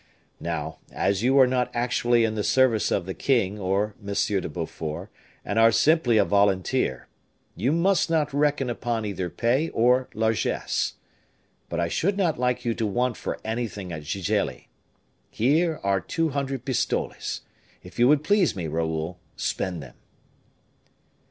[0.39, 4.15] Now, as you are not actually in the service of the king or M.
[4.15, 5.11] de Beaufort,
[5.45, 7.07] and are simply a volunteer,
[7.55, 10.93] you must not reckon upon either pay or largesse.
[11.69, 14.69] But I should not like you to want for anything at Gigelli.
[15.29, 17.41] Here are two hundred pistoles;
[17.83, 19.95] if you would please me, Raoul, spend them."